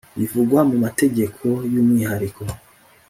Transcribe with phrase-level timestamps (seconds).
[0.17, 2.41] Bivugwa mu mategeko y’ umwihariko.